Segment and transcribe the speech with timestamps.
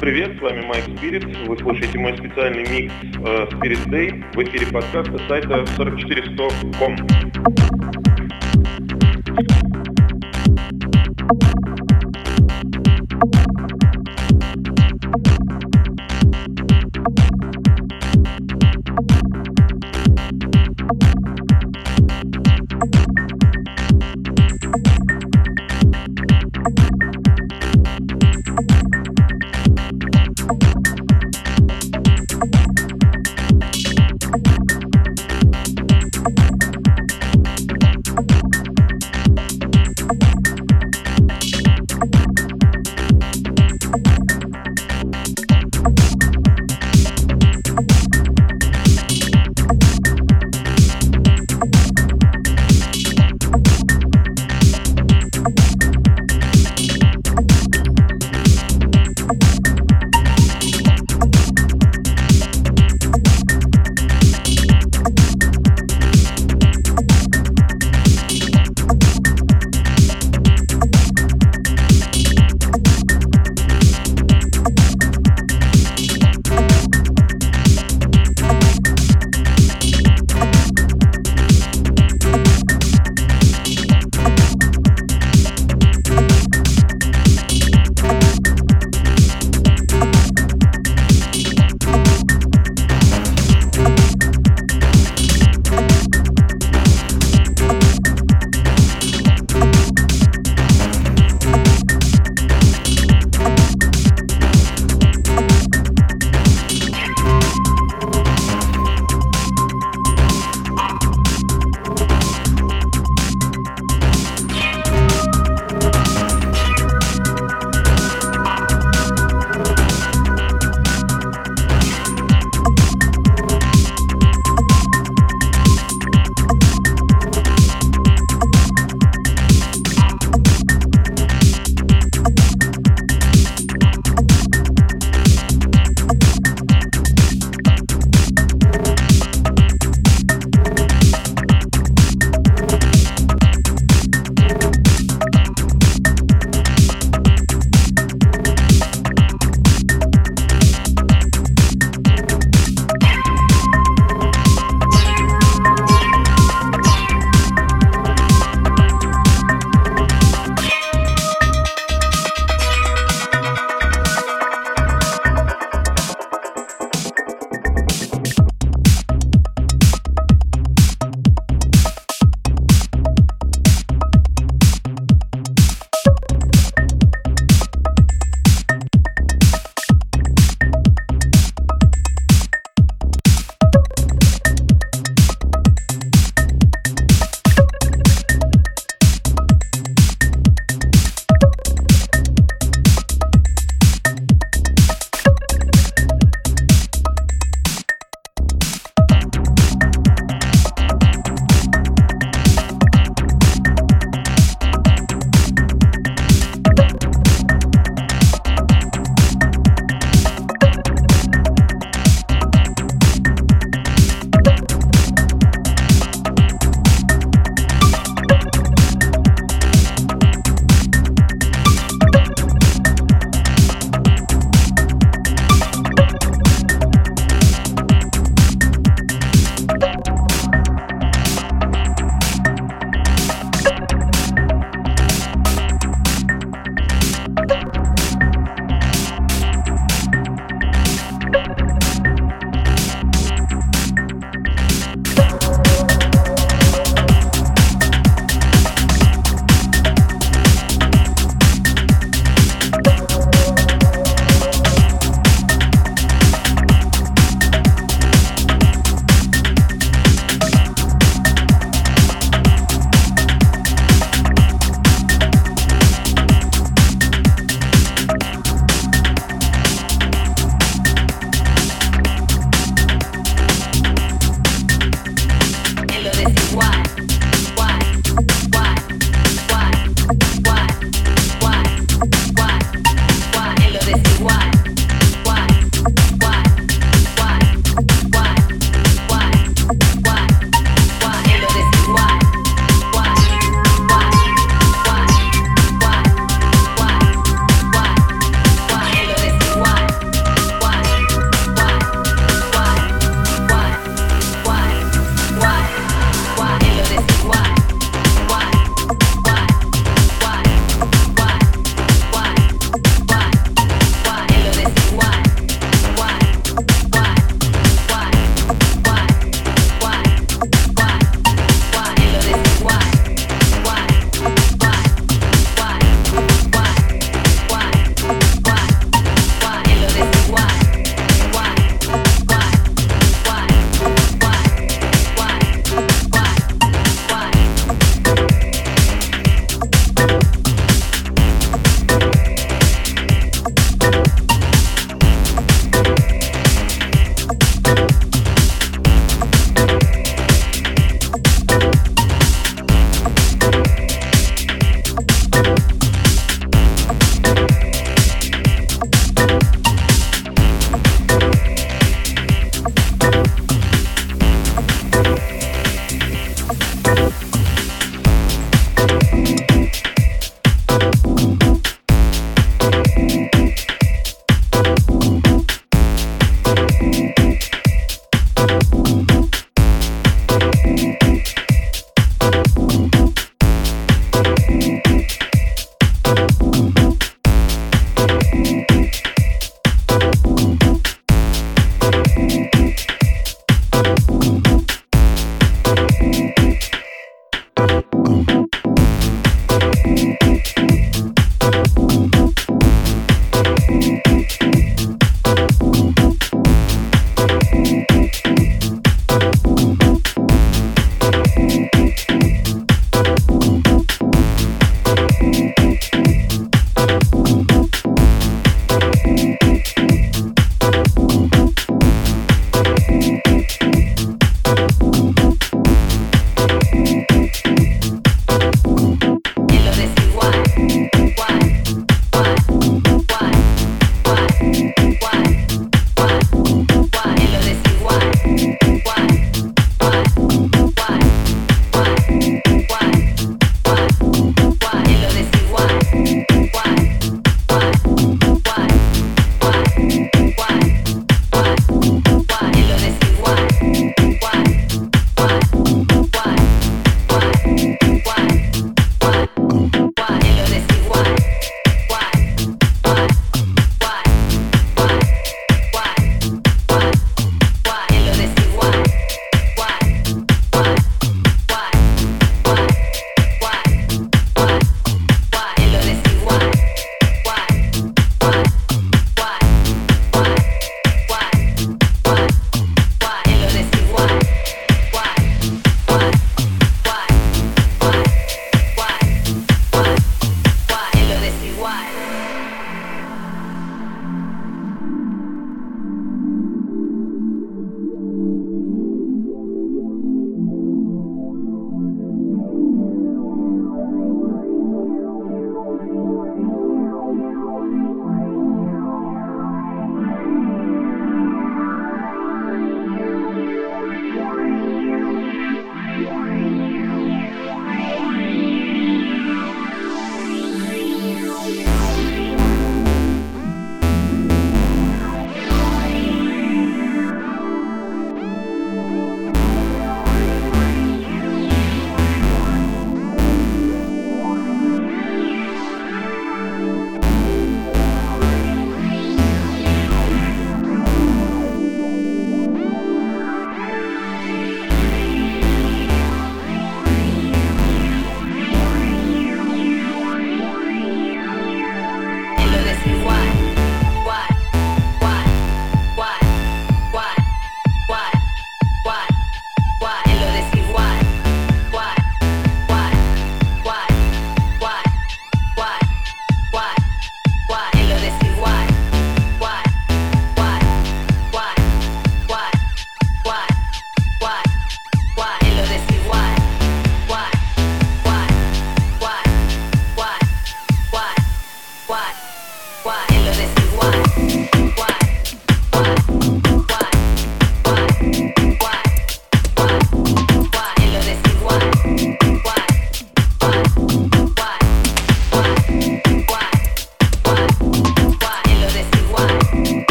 [0.00, 1.24] Привет, с вами Майк Спирит.
[1.46, 8.07] Вы слушаете мой специальный микс э, Spirit Day в эфире подкаста сайта 44100.com.